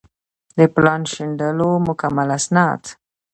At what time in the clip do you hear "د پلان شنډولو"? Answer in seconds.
0.57-1.69